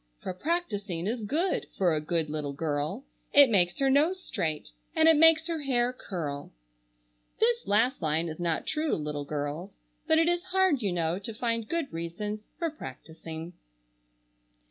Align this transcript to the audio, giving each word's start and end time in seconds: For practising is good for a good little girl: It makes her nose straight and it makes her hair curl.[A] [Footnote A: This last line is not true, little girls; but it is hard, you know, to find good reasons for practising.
For 0.19 0.33
practising 0.33 1.05
is 1.05 1.23
good 1.23 1.67
for 1.77 1.93
a 1.93 2.01
good 2.01 2.27
little 2.27 2.53
girl: 2.53 3.05
It 3.33 3.51
makes 3.51 3.77
her 3.77 3.87
nose 3.87 4.19
straight 4.19 4.71
and 4.95 5.07
it 5.07 5.15
makes 5.15 5.45
her 5.45 5.61
hair 5.61 5.93
curl.[A] 5.93 6.49
[Footnote 6.49 6.55
A: 7.35 7.39
This 7.39 7.67
last 7.67 8.01
line 8.01 8.27
is 8.27 8.39
not 8.39 8.65
true, 8.65 8.95
little 8.95 9.25
girls; 9.25 9.77
but 10.07 10.17
it 10.17 10.27
is 10.27 10.45
hard, 10.45 10.81
you 10.81 10.91
know, 10.91 11.19
to 11.19 11.35
find 11.35 11.69
good 11.69 11.93
reasons 11.93 12.39
for 12.57 12.71
practising. 12.71 13.53